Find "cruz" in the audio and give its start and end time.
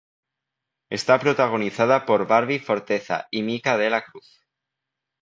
4.03-4.47